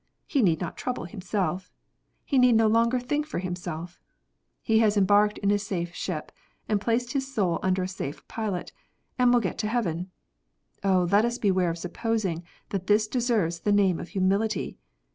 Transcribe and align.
He 0.25 0.41
need 0.41 0.59
not 0.59 0.77
trouble 0.77 1.05
himself! 1.05 1.71
He 2.25 2.39
need 2.39 2.55
no 2.55 2.65
longer 2.65 2.99
think 2.99 3.27
for 3.27 3.37
himself! 3.37 3.99
He 4.63 4.79
has 4.79 4.97
embarked 4.97 5.37
in 5.37 5.51
a 5.51 5.59
safe 5.59 5.93
ship, 5.93 6.31
and 6.67 6.81
placed 6.81 7.13
his 7.13 7.31
soul 7.31 7.59
under 7.61 7.83
a 7.83 7.87
safe 7.87 8.27
pilot, 8.27 8.73
and 9.19 9.31
will 9.31 9.41
get 9.41 9.59
to 9.59 9.67
heaven! 9.67 10.09
Oh, 10.83 11.07
let 11.11 11.23
us 11.23 11.37
beware 11.37 11.69
of 11.69 11.77
supposing 11.77 12.43
that 12.69 12.87
this 12.87 13.07
deserves 13.07 13.59
the 13.59 13.71
name 13.71 13.99
of 13.99 14.09
humility 14.09 14.79